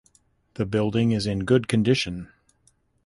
[0.55, 2.31] The building is in good condition.